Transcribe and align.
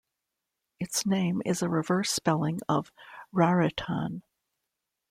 Its 0.79 1.05
name 1.05 1.43
is 1.45 1.61
a 1.61 1.69
reverse 1.69 2.09
spelling 2.09 2.59
of 2.67 2.91
"Raritan". 3.31 4.23